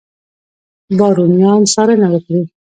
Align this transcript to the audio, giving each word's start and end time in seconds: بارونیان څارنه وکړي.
بارونیان 0.97 1.61
څارنه 1.73 2.07
وکړي. 2.13 2.43